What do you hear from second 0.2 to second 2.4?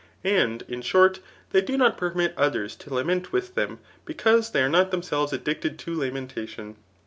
And, in short, thof do not permit